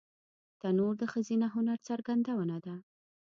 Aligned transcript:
تنور 0.59 0.93
د 1.01 1.03
ښځینه 1.13 1.47
هنر 1.55 1.79
څرګندونه 1.87 2.55
ده 2.65 2.75